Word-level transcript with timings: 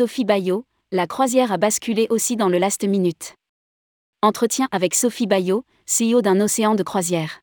Sophie 0.00 0.24
Bayot, 0.24 0.64
la 0.92 1.06
croisière 1.06 1.52
a 1.52 1.58
basculé 1.58 2.06
aussi 2.08 2.34
dans 2.34 2.48
le 2.48 2.56
last 2.56 2.88
minute. 2.88 3.34
Entretien 4.22 4.66
avec 4.72 4.94
Sophie 4.94 5.26
Bayot, 5.26 5.66
CEO 5.84 6.22
d'un 6.22 6.40
océan 6.40 6.74
de 6.74 6.82
croisière. 6.82 7.42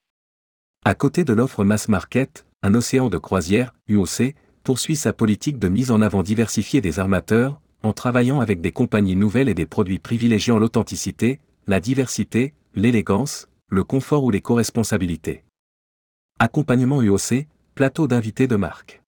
À 0.83 0.95
côté 0.95 1.23
de 1.23 1.33
l'offre 1.33 1.63
mass 1.63 1.87
market, 1.87 2.47
un 2.63 2.73
océan 2.73 3.09
de 3.09 3.19
croisière, 3.19 3.75
UOC, 3.89 4.33
poursuit 4.63 4.95
sa 4.95 5.13
politique 5.13 5.59
de 5.59 5.67
mise 5.67 5.91
en 5.91 6.01
avant 6.01 6.23
diversifiée 6.23 6.81
des 6.81 6.97
armateurs, 6.97 7.61
en 7.83 7.93
travaillant 7.93 8.39
avec 8.39 8.59
des 8.59 8.71
compagnies 8.71 9.15
nouvelles 9.15 9.49
et 9.49 9.53
des 9.53 9.67
produits 9.67 9.99
privilégiant 9.99 10.57
l'authenticité, 10.57 11.39
la 11.67 11.79
diversité, 11.79 12.55
l'élégance, 12.73 13.49
le 13.69 13.83
confort 13.83 14.23
ou 14.23 14.31
l'éco-responsabilité. 14.31 15.43
Accompagnement 16.39 17.03
UOC, 17.03 17.45
plateau 17.75 18.07
d'invités 18.07 18.47
de 18.47 18.55
marque. 18.55 19.03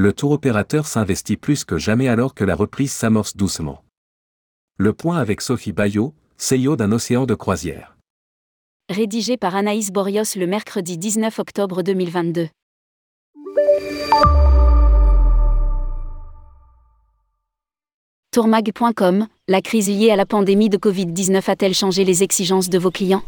Le 0.00 0.12
tour 0.12 0.30
opérateur 0.30 0.86
s'investit 0.86 1.36
plus 1.36 1.64
que 1.64 1.76
jamais 1.76 2.06
alors 2.06 2.32
que 2.32 2.44
la 2.44 2.54
reprise 2.54 2.92
s'amorce 2.92 3.36
doucement. 3.36 3.82
Le 4.76 4.92
point 4.92 5.18
avec 5.18 5.40
Sophie 5.40 5.72
Bayot, 5.72 6.14
CEO 6.38 6.76
d'un 6.76 6.92
océan 6.92 7.26
de 7.26 7.34
croisière. 7.34 7.96
Rédigé 8.88 9.36
par 9.36 9.56
Anaïs 9.56 9.90
Borios 9.90 10.36
le 10.36 10.46
mercredi 10.46 10.98
19 10.98 11.40
octobre 11.40 11.82
2022. 11.82 12.46
Tourmag.com, 18.30 19.26
la 19.48 19.60
crise 19.62 19.88
liée 19.88 20.12
à 20.12 20.16
la 20.16 20.26
pandémie 20.26 20.68
de 20.68 20.78
Covid-19 20.78 21.50
a-t-elle 21.50 21.74
changé 21.74 22.04
les 22.04 22.22
exigences 22.22 22.68
de 22.68 22.78
vos 22.78 22.92
clients? 22.92 23.24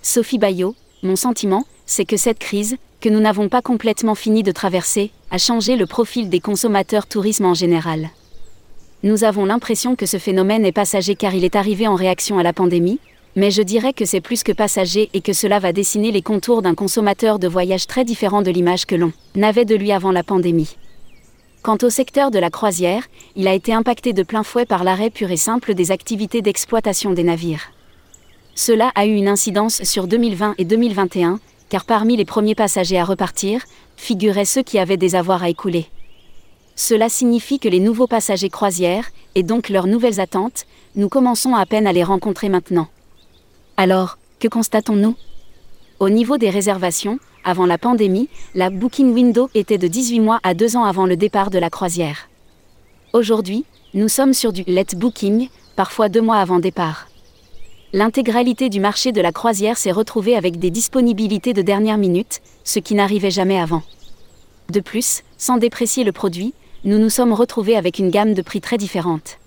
Sophie 0.00 0.38
Bayot, 0.38 0.74
mon 1.02 1.16
sentiment, 1.16 1.66
c'est 1.84 2.06
que 2.06 2.16
cette 2.16 2.38
crise, 2.38 2.78
que 3.02 3.08
nous 3.08 3.20
n'avons 3.20 3.48
pas 3.48 3.62
complètement 3.62 4.14
fini 4.14 4.44
de 4.44 4.52
traverser, 4.52 5.10
a 5.32 5.36
changé 5.36 5.74
le 5.74 5.86
profil 5.86 6.30
des 6.30 6.38
consommateurs 6.38 7.06
tourisme 7.06 7.44
en 7.44 7.52
général. 7.52 8.10
Nous 9.02 9.24
avons 9.24 9.44
l'impression 9.44 9.96
que 9.96 10.06
ce 10.06 10.18
phénomène 10.18 10.64
est 10.64 10.70
passager 10.70 11.16
car 11.16 11.34
il 11.34 11.44
est 11.44 11.56
arrivé 11.56 11.88
en 11.88 11.96
réaction 11.96 12.38
à 12.38 12.44
la 12.44 12.52
pandémie, 12.52 13.00
mais 13.34 13.50
je 13.50 13.62
dirais 13.62 13.92
que 13.92 14.04
c'est 14.04 14.20
plus 14.20 14.44
que 14.44 14.52
passager 14.52 15.10
et 15.14 15.20
que 15.20 15.32
cela 15.32 15.58
va 15.58 15.72
dessiner 15.72 16.12
les 16.12 16.22
contours 16.22 16.62
d'un 16.62 16.76
consommateur 16.76 17.40
de 17.40 17.48
voyage 17.48 17.88
très 17.88 18.04
différent 18.04 18.40
de 18.40 18.52
l'image 18.52 18.86
que 18.86 18.94
l'on 18.94 19.12
n'avait 19.34 19.64
de 19.64 19.74
lui 19.74 19.90
avant 19.90 20.12
la 20.12 20.22
pandémie. 20.22 20.76
Quant 21.62 21.78
au 21.82 21.90
secteur 21.90 22.30
de 22.30 22.38
la 22.38 22.50
croisière, 22.50 23.08
il 23.34 23.48
a 23.48 23.54
été 23.54 23.74
impacté 23.74 24.12
de 24.12 24.22
plein 24.22 24.44
fouet 24.44 24.64
par 24.64 24.84
l'arrêt 24.84 25.10
pur 25.10 25.32
et 25.32 25.36
simple 25.36 25.74
des 25.74 25.90
activités 25.90 26.40
d'exploitation 26.40 27.12
des 27.12 27.24
navires. 27.24 27.72
Cela 28.54 28.92
a 28.94 29.06
eu 29.06 29.14
une 29.14 29.28
incidence 29.28 29.82
sur 29.82 30.06
2020 30.06 30.54
et 30.58 30.64
2021, 30.64 31.40
car 31.72 31.86
parmi 31.86 32.18
les 32.18 32.26
premiers 32.26 32.54
passagers 32.54 32.98
à 32.98 33.04
repartir, 33.06 33.62
figuraient 33.96 34.44
ceux 34.44 34.62
qui 34.62 34.78
avaient 34.78 34.98
des 34.98 35.14
avoirs 35.14 35.42
à 35.42 35.48
écouler. 35.48 35.86
Cela 36.76 37.08
signifie 37.08 37.58
que 37.58 37.68
les 37.70 37.80
nouveaux 37.80 38.06
passagers 38.06 38.50
croisières, 38.50 39.06
et 39.34 39.42
donc 39.42 39.70
leurs 39.70 39.86
nouvelles 39.86 40.20
attentes, 40.20 40.66
nous 40.96 41.08
commençons 41.08 41.54
à 41.54 41.64
peine 41.64 41.86
à 41.86 41.94
les 41.94 42.04
rencontrer 42.04 42.50
maintenant. 42.50 42.88
Alors, 43.78 44.18
que 44.38 44.48
constatons-nous? 44.48 45.16
Au 45.98 46.10
niveau 46.10 46.36
des 46.36 46.50
réservations, 46.50 47.18
avant 47.42 47.64
la 47.64 47.78
pandémie, 47.78 48.28
la 48.54 48.68
booking 48.68 49.14
window 49.14 49.48
était 49.54 49.78
de 49.78 49.88
18 49.88 50.20
mois 50.20 50.40
à 50.42 50.52
2 50.52 50.76
ans 50.76 50.84
avant 50.84 51.06
le 51.06 51.16
départ 51.16 51.48
de 51.48 51.58
la 51.58 51.70
croisière. 51.70 52.28
Aujourd'hui, 53.14 53.64
nous 53.94 54.08
sommes 54.08 54.34
sur 54.34 54.52
du 54.52 54.62
let 54.66 54.94
booking, 54.94 55.48
parfois 55.74 56.10
deux 56.10 56.20
mois 56.20 56.36
avant 56.36 56.58
départ 56.58 57.06
l'intégralité 57.92 58.70
du 58.70 58.80
marché 58.80 59.12
de 59.12 59.20
la 59.20 59.32
croisière 59.32 59.76
s'est 59.76 59.92
retrouvée 59.92 60.34
avec 60.34 60.58
des 60.58 60.70
disponibilités 60.70 61.52
de 61.52 61.60
dernière 61.60 61.98
minute, 61.98 62.40
ce 62.64 62.78
qui 62.78 62.94
n'arrivait 62.94 63.30
jamais 63.30 63.60
avant. 63.60 63.82
De 64.70 64.80
plus, 64.80 65.22
sans 65.36 65.58
déprécier 65.58 66.02
le 66.02 66.12
produit, 66.12 66.54
nous 66.84 66.98
nous 66.98 67.10
sommes 67.10 67.34
retrouvés 67.34 67.76
avec 67.76 67.98
une 67.98 68.10
gamme 68.10 68.32
de 68.32 68.42
prix 68.42 68.62
très 68.62 68.78
différente. 68.78 69.38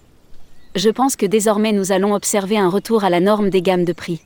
Je 0.75 0.89
pense 0.89 1.16
que 1.16 1.25
désormais 1.25 1.72
nous 1.72 1.91
allons 1.91 2.13
observer 2.13 2.57
un 2.57 2.69
retour 2.69 3.03
à 3.03 3.09
la 3.09 3.19
norme 3.19 3.50
des 3.50 3.61
gammes 3.61 3.85
de 3.85 3.94
prix. 3.94 4.22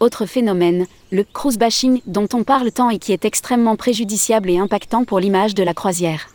Autre 0.00 0.26
phénomène, 0.26 0.86
le 1.10 1.24
cruise 1.24 1.58
bashing 1.58 2.02
dont 2.06 2.28
on 2.34 2.44
parle 2.44 2.72
tant 2.72 2.90
et 2.90 2.98
qui 2.98 3.12
est 3.12 3.24
extrêmement 3.24 3.76
préjudiciable 3.76 4.50
et 4.50 4.58
impactant 4.58 5.04
pour 5.04 5.18
l'image 5.18 5.54
de 5.54 5.62
la 5.62 5.74
croisière. 5.74 6.28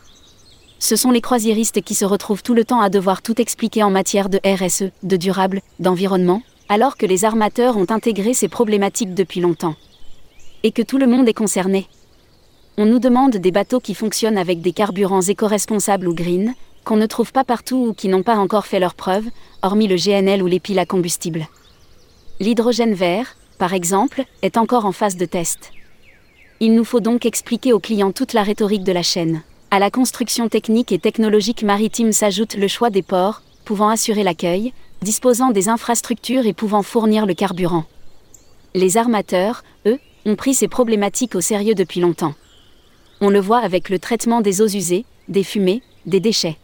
Ce 0.78 0.96
sont 0.96 1.10
les 1.10 1.20
croisiéristes 1.20 1.82
qui 1.82 1.94
se 1.94 2.04
retrouvent 2.04 2.42
tout 2.42 2.54
le 2.54 2.64
temps 2.64 2.80
à 2.80 2.90
devoir 2.90 3.22
tout 3.22 3.40
expliquer 3.40 3.82
en 3.82 3.90
matière 3.90 4.28
de 4.28 4.40
RSE, 4.44 4.90
de 5.02 5.16
durable, 5.16 5.62
d'environnement, 5.80 6.42
alors 6.68 6.96
que 6.96 7.06
les 7.06 7.24
armateurs 7.24 7.76
ont 7.76 7.86
intégré 7.90 8.34
ces 8.34 8.48
problématiques 8.48 9.14
depuis 9.14 9.40
longtemps. 9.40 9.76
Et 10.62 10.72
que 10.72 10.82
tout 10.82 10.98
le 10.98 11.06
monde 11.06 11.28
est 11.28 11.34
concerné. 11.34 11.86
On 12.76 12.86
nous 12.86 12.98
demande 12.98 13.36
des 13.36 13.52
bateaux 13.52 13.80
qui 13.80 13.94
fonctionnent 13.94 14.38
avec 14.38 14.60
des 14.60 14.72
carburants 14.72 15.22
éco-responsables 15.22 16.08
ou 16.08 16.14
green, 16.14 16.54
qu'on 16.84 16.96
ne 16.96 17.06
trouve 17.06 17.32
pas 17.32 17.44
partout 17.44 17.88
ou 17.88 17.94
qui 17.94 18.08
n'ont 18.08 18.22
pas 18.22 18.36
encore 18.36 18.66
fait 18.66 18.80
leurs 18.80 18.94
preuves, 18.94 19.26
hormis 19.62 19.88
le 19.88 19.96
GNL 19.96 20.42
ou 20.42 20.46
les 20.46 20.60
piles 20.60 20.78
à 20.78 20.86
combustible. 20.86 21.46
L'hydrogène 22.38 22.94
vert, 22.94 23.36
par 23.58 23.72
exemple, 23.72 24.24
est 24.42 24.56
encore 24.56 24.84
en 24.84 24.92
phase 24.92 25.16
de 25.16 25.24
test. 25.24 25.72
Il 26.60 26.74
nous 26.74 26.84
faut 26.84 27.00
donc 27.00 27.26
expliquer 27.26 27.72
aux 27.72 27.80
clients 27.80 28.12
toute 28.12 28.32
la 28.32 28.42
rhétorique 28.42 28.84
de 28.84 28.92
la 28.92 29.02
chaîne. 29.02 29.42
À 29.70 29.78
la 29.78 29.90
construction 29.90 30.48
technique 30.48 30.92
et 30.92 30.98
technologique 30.98 31.62
maritime 31.62 32.12
s'ajoute 32.12 32.54
le 32.54 32.68
choix 32.68 32.90
des 32.90 33.02
ports, 33.02 33.42
pouvant 33.64 33.88
assurer 33.88 34.22
l'accueil, 34.22 34.72
disposant 35.02 35.50
des 35.50 35.68
infrastructures 35.68 36.46
et 36.46 36.52
pouvant 36.52 36.82
fournir 36.82 37.26
le 37.26 37.34
carburant. 37.34 37.84
Les 38.74 38.96
armateurs, 38.96 39.62
eux, 39.86 39.98
ont 40.24 40.36
pris 40.36 40.54
ces 40.54 40.68
problématiques 40.68 41.34
au 41.34 41.40
sérieux 41.40 41.74
depuis 41.74 42.00
longtemps. 42.00 42.34
On 43.20 43.30
le 43.30 43.40
voit 43.40 43.60
avec 43.60 43.88
le 43.88 43.98
traitement 43.98 44.40
des 44.40 44.60
eaux 44.60 44.68
usées, 44.68 45.04
des 45.28 45.44
fumées, 45.44 45.82
des 46.04 46.20
déchets. 46.20 46.58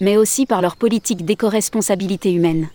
Mais 0.00 0.16
aussi 0.16 0.46
par 0.46 0.62
leur 0.62 0.76
politique 0.76 1.24
d'éco-responsabilité 1.24 2.32
humaine. 2.32 2.68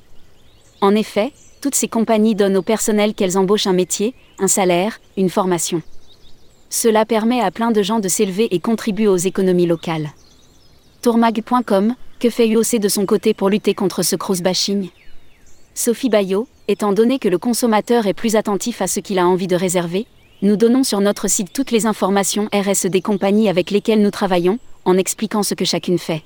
En 0.81 0.95
effet, 0.95 1.31
toutes 1.61 1.75
ces 1.75 1.87
compagnies 1.87 2.35
donnent 2.35 2.57
au 2.57 2.61
personnel 2.61 3.13
qu'elles 3.13 3.37
embauchent 3.37 3.67
un 3.67 3.73
métier, 3.73 4.13
un 4.39 4.47
salaire, 4.47 4.99
une 5.15 5.29
formation. 5.29 5.81
Cela 6.69 7.05
permet 7.05 7.39
à 7.39 7.51
plein 7.51 7.71
de 7.71 7.81
gens 7.81 7.99
de 7.99 8.07
s'élever 8.07 8.53
et 8.53 8.59
contribue 8.59 9.07
aux 9.07 9.15
économies 9.15 9.67
locales. 9.67 10.09
Tourmag.com, 11.01 11.95
que 12.23 12.29
fait 12.29 12.47
UOC 12.47 12.79
de 12.79 12.87
son 12.87 13.05
côté 13.05 13.33
pour 13.33 13.49
lutter 13.49 13.73
contre 13.73 14.01
ce 14.01 14.15
cross-bashing 14.15 14.91
Sophie 15.75 16.07
Bayot, 16.07 16.47
étant 16.69 16.93
donné 16.93 17.19
que 17.19 17.27
le 17.27 17.37
consommateur 17.37 18.07
est 18.07 18.13
plus 18.13 18.37
attentif 18.37 18.81
à 18.81 18.87
ce 18.87 19.01
qu'il 19.01 19.19
a 19.19 19.27
envie 19.27 19.47
de 19.47 19.57
réserver, 19.57 20.07
nous 20.41 20.55
donnons 20.55 20.85
sur 20.85 21.01
notre 21.01 21.27
site 21.27 21.51
toutes 21.51 21.71
les 21.71 21.85
informations 21.85 22.47
RS 22.53 22.87
des 22.87 23.01
compagnies 23.01 23.49
avec 23.49 23.71
lesquelles 23.71 24.01
nous 24.01 24.09
travaillons, 24.09 24.59
en 24.85 24.97
expliquant 24.97 25.43
ce 25.43 25.53
que 25.53 25.65
chacune 25.65 25.99
fait. 25.99 26.23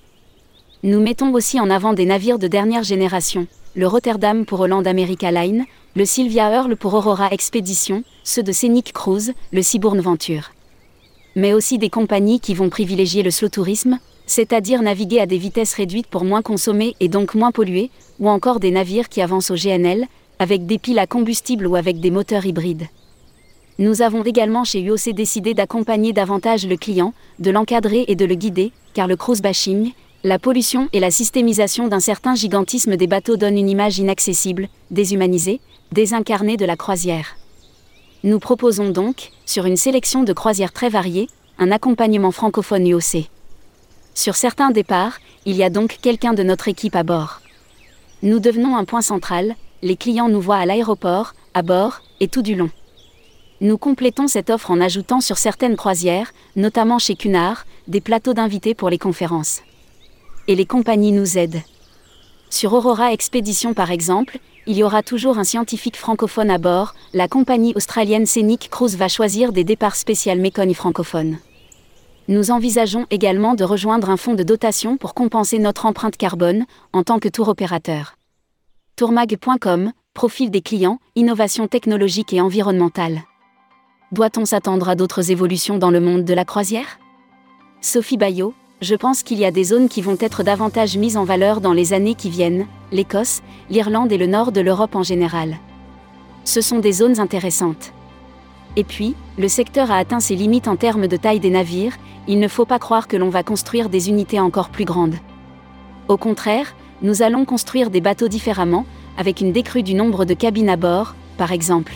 Nous 0.84 1.00
mettons 1.00 1.34
aussi 1.34 1.60
en 1.60 1.72
avant 1.72 1.94
des 1.94 2.06
navires 2.06 2.38
de 2.38 2.48
dernière 2.48 2.84
génération, 2.84 3.48
le 3.76 3.88
Rotterdam 3.88 4.46
pour 4.46 4.60
Holland 4.60 4.86
America 4.86 5.32
Line, 5.32 5.66
le 5.96 6.06
Sylvia 6.06 6.52
Earl 6.52 6.76
pour 6.76 6.94
Aurora 6.94 7.30
Expedition, 7.32 8.04
ceux 8.24 8.44
de 8.44 8.52
Scenic 8.52 8.94
Cruise, 8.94 9.34
le 9.52 9.64
Seabourn 9.64 10.00
Venture. 10.00 10.52
Mais 11.36 11.54
aussi 11.54 11.80
des 11.80 11.90
compagnies 11.90 12.40
qui 12.40 12.54
vont 12.54 12.70
privilégier 12.70 13.24
le 13.24 13.32
slow 13.32 13.50
tourisme, 13.50 13.98
c'est-à-dire 14.28 14.84
naviguer 14.84 15.20
à 15.20 15.26
des 15.26 15.38
vitesses 15.38 15.74
réduites 15.74 16.08
pour 16.08 16.24
moins 16.24 16.42
consommer 16.42 16.96
et 17.00 17.08
donc 17.08 17.34
moins 17.34 17.52
polluer, 17.52 17.90
ou 18.20 18.30
encore 18.30 18.60
des 18.60 18.72
navires 18.72 19.10
qui 19.10 19.22
avancent 19.22 19.50
au 19.50 19.56
GNL, 19.56 20.06
avec 20.38 20.68
des 20.68 20.78
piles 20.78 21.00
à 21.00 21.08
combustible 21.08 21.66
ou 21.66 21.76
avec 21.76 22.00
des 22.00 22.12
moteurs 22.12 22.46
hybrides. 22.46 22.88
Nous 23.80 24.02
avons 24.02 24.24
également 24.24 24.64
chez 24.64 24.82
UOC 24.82 25.10
décidé 25.14 25.54
d'accompagner 25.54 26.12
davantage 26.12 26.68
le 26.68 26.78
client, 26.78 27.14
de 27.40 27.52
l'encadrer 27.52 28.06
et 28.08 28.16
de 28.16 28.26
le 28.26 28.36
guider, 28.36 28.72
car 28.94 29.08
le 29.08 29.16
cruise 29.16 29.42
bashing, 29.42 29.92
la 30.24 30.40
pollution 30.40 30.90
et 30.94 31.00
la 31.00 31.12
systémisation 31.12 31.88
d'un 31.88 32.00
certain 32.00 32.34
gigantisme 32.34 32.98
des 32.98 33.08
bateaux 33.08 33.38
donnent 33.38 33.58
une 33.58 33.70
image 33.70 34.00
inaccessible, 34.00 34.68
déshumanisée, 34.90 35.62
désincarnée 35.92 36.58
de 36.58 36.66
la 36.66 36.76
croisière. 36.76 37.38
Nous 38.24 38.40
proposons 38.40 38.90
donc, 38.90 39.30
sur 39.46 39.66
une 39.66 39.78
sélection 39.78 40.24
de 40.24 40.34
croisières 40.34 40.74
très 40.74 40.90
variées, 40.90 41.28
un 41.60 41.72
accompagnement 41.72 42.32
francophone 42.32 42.88
UOC. 42.88 43.30
Sur 44.18 44.36
certains 44.36 44.72
départs, 44.72 45.20
il 45.46 45.56
y 45.58 45.64
a 45.64 45.70
donc 45.70 46.00
quelqu'un 46.02 46.34
de 46.34 46.42
notre 46.42 46.68
équipe 46.68 46.96
à 46.96 47.04
bord. 47.04 47.40
Nous 48.24 48.40
devenons 48.40 48.76
un 48.76 48.84
point 48.84 49.04
central, 49.04 49.56
les 49.84 49.96
clients 49.96 50.28
nous 50.28 50.42
voient 50.42 50.58
à 50.58 50.66
l'aéroport, 50.66 51.36
à 51.54 51.62
bord, 51.62 52.02
et 52.20 52.28
tout 52.28 52.42
du 52.42 52.56
long. 52.56 52.72
Nous 53.62 53.78
complétons 53.78 54.28
cette 54.28 54.50
offre 54.50 54.72
en 54.72 54.82
ajoutant 54.82 55.22
sur 55.22 55.38
certaines 55.38 55.76
croisières, 55.76 56.34
notamment 56.56 56.98
chez 56.98 57.16
Cunard, 57.16 57.68
des 57.88 58.02
plateaux 58.02 58.34
d'invités 58.34 58.74
pour 58.74 58.90
les 58.90 58.98
conférences. 58.98 59.62
Et 60.48 60.56
les 60.56 60.66
compagnies 60.66 61.12
nous 61.12 61.38
aident. 61.38 61.62
Sur 62.50 62.74
Aurora 62.74 63.14
Expédition 63.14 63.76
par 63.76 63.92
exemple, 63.92 64.40
il 64.66 64.78
y 64.78 64.84
aura 64.84 65.04
toujours 65.04 65.38
un 65.38 65.44
scientifique 65.44 65.96
francophone 65.96 66.50
à 66.50 66.58
bord, 66.58 66.96
la 67.14 67.28
compagnie 67.28 67.74
australienne 67.76 68.26
Scenic 68.26 68.70
Cruise 68.72 68.98
va 68.98 69.10
choisir 69.10 69.52
des 69.52 69.64
départs 69.64 69.96
spéciaux 69.96 70.34
méconnus 70.38 70.78
francophones 70.78 71.38
nous 72.28 72.52
envisageons 72.52 73.06
également 73.10 73.56
de 73.56 73.64
rejoindre 73.64 74.10
un 74.10 74.18
fonds 74.18 74.34
de 74.34 74.44
dotation 74.44 74.98
pour 74.98 75.14
compenser 75.14 75.60
notre 75.60 75.86
empreinte 75.86 76.18
carbone 76.18 76.66
en 76.92 77.04
tant 77.04 77.20
que 77.20 77.30
tour 77.30 77.48
opérateur. 77.48 78.16
Tourmag.com, 78.98 79.94
profil 80.14 80.52
des 80.52 80.62
clients, 80.62 81.00
innovation 81.16 81.68
technologique 81.68 82.34
et 82.34 82.42
environnementale. 82.42 83.22
Doit-on 84.12 84.46
s'attendre 84.46 84.90
à 84.90 84.96
d'autres 84.96 85.32
évolutions 85.32 85.78
dans 85.78 85.92
le 85.92 86.00
monde 86.00 86.26
de 86.26 86.34
la 86.34 86.46
croisière? 86.46 87.00
Sophie 87.82 88.18
Bayot, 88.18 88.54
Je 88.82 88.96
pense 88.96 89.24
qu'il 89.24 89.40
y 89.40 89.46
a 89.46 89.52
des 89.52 89.64
zones 89.64 89.90
qui 89.90 90.02
vont 90.02 90.18
être 90.20 90.44
davantage 90.44 90.98
mises 90.98 91.18
en 91.18 91.24
valeur 91.24 91.62
dans 91.62 91.74
les 91.74 91.94
années 91.94 92.14
qui 92.14 92.30
viennent, 92.30 92.68
l'Écosse, 92.92 93.42
l'Irlande 93.72 94.12
et 94.12 94.18
le 94.18 94.28
nord 94.28 94.52
de 94.52 94.62
l'Europe 94.62 94.96
en 94.96 95.04
général. 95.04 95.58
Ce 96.44 96.62
sont 96.62 96.80
des 96.80 96.92
zones 96.92 97.20
intéressantes. 97.20 97.92
Et 98.78 98.84
puis, 98.84 99.16
le 99.40 99.48
secteur 99.48 99.90
a 99.90 99.98
atteint 99.98 100.20
ses 100.20 100.36
limites 100.36 100.68
en 100.68 100.76
termes 100.76 101.08
de 101.08 101.18
taille 101.18 101.40
des 101.40 101.50
navires, 101.50 101.98
il 102.28 102.40
ne 102.40 102.48
faut 102.48 102.66
pas 102.66 102.78
croire 102.78 103.08
que 103.08 103.18
l'on 103.18 103.30
va 103.30 103.42
construire 103.42 103.90
des 103.90 104.08
unités 104.08 104.40
encore 104.40 104.70
plus 104.70 104.86
grandes. 104.86 105.16
Au 106.08 106.16
contraire, 106.16 106.76
nous 107.02 107.24
allons 107.24 107.44
construire 107.44 107.90
des 107.90 108.02
bateaux 108.02 108.28
différemment, 108.28 108.86
avec 109.18 109.42
une 109.42 109.52
décrue 109.52 109.82
du 109.82 109.96
nombre 109.96 110.26
de 110.26 110.36
cabines 110.36 110.70
à 110.70 110.76
bord, 110.76 111.16
par 111.40 111.52
exemple. 111.52 111.94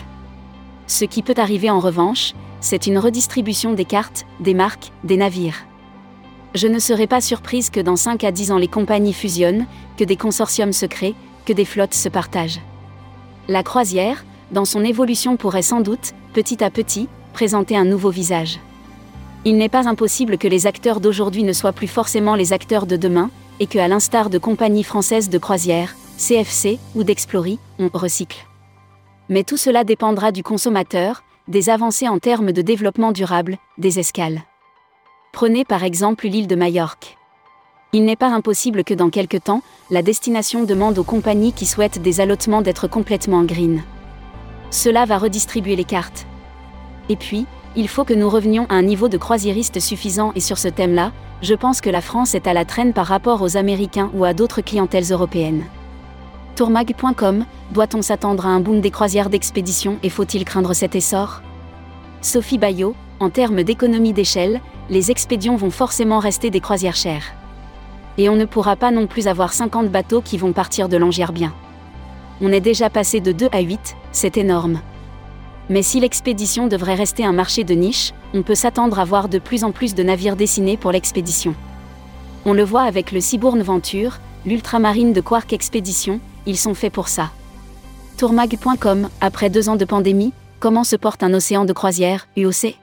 Ce 0.88 1.04
qui 1.04 1.22
peut 1.22 1.36
arriver 1.36 1.70
en 1.70 1.78
revanche, 1.78 2.34
c'est 2.60 2.88
une 2.88 2.98
redistribution 2.98 3.74
des 3.74 3.84
cartes, 3.84 4.26
des 4.40 4.54
marques, 4.54 4.90
des 5.04 5.16
navires. 5.16 5.66
Je 6.56 6.66
ne 6.66 6.80
serais 6.80 7.06
pas 7.06 7.20
surprise 7.20 7.70
que 7.70 7.80
dans 7.80 7.96
5 7.96 8.24
à 8.24 8.32
10 8.32 8.50
ans 8.50 8.58
les 8.58 8.68
compagnies 8.68 9.12
fusionnent, 9.12 9.66
que 9.96 10.04
des 10.04 10.16
consortiums 10.16 10.72
se 10.72 10.86
créent, 10.86 11.14
que 11.46 11.52
des 11.52 11.64
flottes 11.64 11.94
se 11.94 12.08
partagent. 12.08 12.60
La 13.48 13.62
croisière, 13.62 14.24
dans 14.52 14.64
son 14.64 14.84
évolution 14.84 15.36
pourrait 15.36 15.62
sans 15.62 15.80
doute, 15.80 16.12
petit 16.34 16.62
à 16.62 16.70
petit, 16.70 17.08
présenter 17.32 17.76
un 17.76 17.84
nouveau 17.84 18.10
visage. 18.10 18.60
Il 19.44 19.56
n'est 19.56 19.68
pas 19.68 19.88
impossible 19.88 20.38
que 20.38 20.46
les 20.46 20.66
acteurs 20.66 21.00
d'aujourd'hui 21.00 21.42
ne 21.42 21.52
soient 21.52 21.72
plus 21.72 21.88
forcément 21.88 22.36
les 22.36 22.52
acteurs 22.52 22.86
de 22.86 22.96
demain, 22.96 23.30
et 23.58 23.66
que, 23.66 23.78
à 23.78 23.88
l'instar 23.88 24.30
de 24.30 24.38
compagnies 24.38 24.84
françaises 24.84 25.28
de 25.28 25.38
croisière, 25.38 25.94
CFC 26.18 26.78
ou 26.94 27.02
d'Explory, 27.02 27.58
on 27.78 27.88
recycle. 27.92 28.46
Mais 29.28 29.44
tout 29.44 29.56
cela 29.56 29.84
dépendra 29.84 30.30
du 30.30 30.42
consommateur, 30.42 31.22
des 31.48 31.70
avancées 31.70 32.08
en 32.08 32.18
termes 32.18 32.52
de 32.52 32.62
développement 32.62 33.12
durable, 33.12 33.58
des 33.78 33.98
escales. 33.98 34.42
Prenez 35.32 35.64
par 35.64 35.82
exemple 35.82 36.28
l'île 36.28 36.46
de 36.46 36.54
Majorque. 36.54 37.16
Il 37.92 38.04
n'est 38.04 38.16
pas 38.16 38.28
impossible 38.28 38.84
que 38.84 38.94
dans 38.94 39.10
quelque 39.10 39.36
temps, 39.36 39.62
la 39.90 40.02
destination 40.02 40.64
demande 40.64 40.98
aux 40.98 41.04
compagnies 41.04 41.52
qui 41.52 41.66
souhaitent 41.66 42.00
des 42.00 42.20
allotements 42.20 42.62
d'être 42.62 42.88
complètement 42.88 43.42
green. 43.42 43.82
Cela 44.72 45.04
va 45.04 45.18
redistribuer 45.18 45.76
les 45.76 45.84
cartes. 45.84 46.26
Et 47.10 47.16
puis, 47.16 47.46
il 47.76 47.88
faut 47.88 48.04
que 48.04 48.14
nous 48.14 48.30
revenions 48.30 48.66
à 48.70 48.74
un 48.74 48.82
niveau 48.82 49.08
de 49.08 49.18
croisiériste 49.18 49.80
suffisant 49.80 50.32
et 50.34 50.40
sur 50.40 50.56
ce 50.56 50.68
thème-là, 50.68 51.12
je 51.42 51.54
pense 51.54 51.82
que 51.82 51.90
la 51.90 52.00
France 52.00 52.34
est 52.34 52.46
à 52.46 52.54
la 52.54 52.64
traîne 52.64 52.94
par 52.94 53.06
rapport 53.06 53.42
aux 53.42 53.58
Américains 53.58 54.10
ou 54.14 54.24
à 54.24 54.32
d'autres 54.32 54.62
clientèles 54.62 55.12
européennes. 55.12 55.64
Tourmag.com, 56.56 57.44
doit-on 57.72 58.00
s'attendre 58.00 58.46
à 58.46 58.48
un 58.48 58.60
boom 58.60 58.80
des 58.80 58.90
croisières 58.90 59.28
d'expédition 59.28 59.98
et 60.02 60.08
faut-il 60.08 60.44
craindre 60.46 60.72
cet 60.72 60.94
essor? 60.94 61.42
Sophie 62.22 62.58
Bayot, 62.58 62.94
en 63.20 63.28
termes 63.28 63.64
d'économie 63.64 64.14
d'échelle, 64.14 64.62
les 64.88 65.10
expéditions 65.10 65.56
vont 65.56 65.70
forcément 65.70 66.18
rester 66.18 66.48
des 66.48 66.60
croisières 66.60 66.96
chères. 66.96 67.34
Et 68.16 68.30
on 68.30 68.36
ne 68.36 68.46
pourra 68.46 68.76
pas 68.76 68.90
non 68.90 69.06
plus 69.06 69.28
avoir 69.28 69.52
50 69.52 69.90
bateaux 69.90 70.22
qui 70.22 70.38
vont 70.38 70.52
partir 70.52 70.88
de 70.88 70.96
Longyearbyen. 70.96 71.52
On 72.44 72.50
est 72.50 72.60
déjà 72.60 72.90
passé 72.90 73.20
de 73.20 73.30
2 73.30 73.48
à 73.52 73.60
8, 73.60 73.96
c'est 74.10 74.36
énorme. 74.36 74.80
Mais 75.70 75.82
si 75.82 76.00
l'expédition 76.00 76.66
devrait 76.66 76.96
rester 76.96 77.24
un 77.24 77.32
marché 77.32 77.62
de 77.62 77.72
niche, 77.72 78.12
on 78.34 78.42
peut 78.42 78.56
s'attendre 78.56 78.98
à 78.98 79.04
voir 79.04 79.28
de 79.28 79.38
plus 79.38 79.62
en 79.62 79.70
plus 79.70 79.94
de 79.94 80.02
navires 80.02 80.34
dessinés 80.34 80.76
pour 80.76 80.90
l'expédition. 80.90 81.54
On 82.44 82.52
le 82.52 82.64
voit 82.64 82.82
avec 82.82 83.12
le 83.12 83.20
Cibourne 83.20 83.62
Venture, 83.62 84.18
l'ultramarine 84.44 85.12
de 85.12 85.20
Quark 85.20 85.52
Expédition, 85.52 86.18
ils 86.44 86.58
sont 86.58 86.74
faits 86.74 86.92
pour 86.92 87.06
ça. 87.06 87.30
Tourmag.com, 88.16 89.08
après 89.20 89.48
deux 89.48 89.68
ans 89.68 89.76
de 89.76 89.84
pandémie, 89.84 90.32
comment 90.58 90.82
se 90.82 90.96
porte 90.96 91.22
un 91.22 91.34
océan 91.34 91.64
de 91.64 91.72
croisière, 91.72 92.26
UOC 92.36 92.76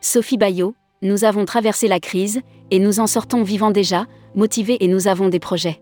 Sophie 0.00 0.38
Bayot, 0.38 0.74
nous 1.02 1.22
avons 1.22 1.44
traversé 1.44 1.86
la 1.86 2.00
crise, 2.00 2.40
et 2.72 2.80
nous 2.80 2.98
en 2.98 3.06
sortons 3.06 3.44
vivants 3.44 3.70
déjà, 3.70 4.06
motivés 4.34 4.78
et 4.80 4.88
nous 4.88 5.06
avons 5.06 5.28
des 5.28 5.38
projets. 5.38 5.80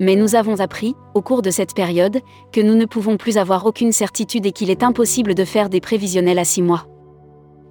Mais 0.00 0.16
nous 0.16 0.34
avons 0.34 0.60
appris, 0.60 0.96
au 1.14 1.20
cours 1.20 1.42
de 1.42 1.50
cette 1.50 1.74
période, 1.74 2.20
que 2.52 2.60
nous 2.62 2.74
ne 2.74 2.86
pouvons 2.86 3.18
plus 3.18 3.36
avoir 3.36 3.66
aucune 3.66 3.92
certitude 3.92 4.46
et 4.46 4.52
qu'il 4.52 4.70
est 4.70 4.82
impossible 4.82 5.34
de 5.34 5.44
faire 5.44 5.68
des 5.68 5.82
prévisionnels 5.82 6.38
à 6.38 6.44
six 6.44 6.62
mois. 6.62 6.86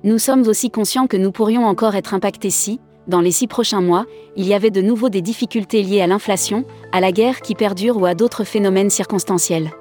Nous 0.03 0.19
sommes 0.19 0.47
aussi 0.47 0.69
conscients 0.69 1.07
que 1.07 1.17
nous 1.17 1.31
pourrions 1.31 1.65
encore 1.65 1.95
être 1.95 2.13
impactés 2.13 2.51
si, 2.51 2.79
dans 3.07 3.19
les 3.19 3.31
six 3.31 3.47
prochains 3.47 3.81
mois, 3.81 4.05
il 4.35 4.47
y 4.47 4.53
avait 4.53 4.69
de 4.69 4.81
nouveau 4.81 5.09
des 5.09 5.23
difficultés 5.23 5.81
liées 5.81 6.01
à 6.01 6.07
l'inflation, 6.07 6.65
à 6.91 7.01
la 7.01 7.11
guerre 7.11 7.41
qui 7.41 7.55
perdure 7.55 7.97
ou 7.97 8.05
à 8.05 8.13
d'autres 8.13 8.43
phénomènes 8.43 8.91
circonstanciels. 8.91 9.71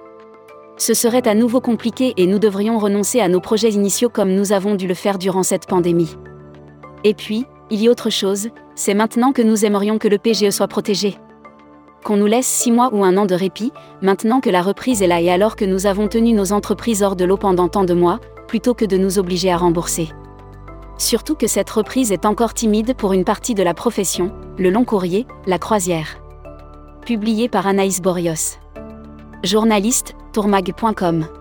Ce 0.78 0.94
serait 0.94 1.28
à 1.28 1.34
nouveau 1.34 1.60
compliqué 1.60 2.14
et 2.16 2.26
nous 2.26 2.38
devrions 2.38 2.78
renoncer 2.78 3.20
à 3.20 3.28
nos 3.28 3.40
projets 3.40 3.72
initiaux 3.72 4.08
comme 4.08 4.34
nous 4.34 4.52
avons 4.52 4.74
dû 4.74 4.88
le 4.88 4.94
faire 4.94 5.18
durant 5.18 5.42
cette 5.42 5.66
pandémie. 5.66 6.16
Et 7.04 7.12
puis, 7.12 7.44
il 7.70 7.82
y 7.82 7.88
a 7.88 7.90
autre 7.90 8.08
chose, 8.08 8.48
c'est 8.74 8.94
maintenant 8.94 9.32
que 9.32 9.42
nous 9.42 9.66
aimerions 9.66 9.98
que 9.98 10.08
le 10.08 10.16
PGE 10.16 10.50
soit 10.50 10.68
protégé 10.68 11.18
qu'on 12.04 12.16
nous 12.16 12.26
laisse 12.26 12.46
six 12.46 12.72
mois 12.72 12.90
ou 12.92 13.04
un 13.04 13.16
an 13.16 13.26
de 13.26 13.34
répit, 13.34 13.72
maintenant 14.02 14.40
que 14.40 14.50
la 14.50 14.62
reprise 14.62 15.02
est 15.02 15.06
là 15.06 15.20
et 15.20 15.30
alors 15.30 15.56
que 15.56 15.64
nous 15.64 15.86
avons 15.86 16.08
tenu 16.08 16.32
nos 16.32 16.52
entreprises 16.52 17.02
hors 17.02 17.16
de 17.16 17.24
l'eau 17.24 17.36
pendant 17.36 17.68
tant 17.68 17.84
de 17.84 17.94
mois, 17.94 18.20
plutôt 18.46 18.74
que 18.74 18.84
de 18.84 18.96
nous 18.96 19.18
obliger 19.18 19.50
à 19.50 19.56
rembourser. 19.56 20.08
Surtout 20.96 21.36
que 21.36 21.46
cette 21.46 21.70
reprise 21.70 22.10
est 22.10 22.26
encore 22.26 22.54
timide 22.54 22.94
pour 22.96 23.12
une 23.12 23.24
partie 23.24 23.54
de 23.54 23.62
la 23.62 23.74
profession, 23.74 24.32
le 24.58 24.70
long 24.70 24.84
courrier, 24.84 25.26
la 25.46 25.58
croisière. 25.58 26.18
Publié 27.06 27.48
par 27.48 27.66
Anaïs 27.66 28.02
Borios. 28.02 28.58
Journaliste, 29.44 30.16
tourmag.com. 30.32 31.37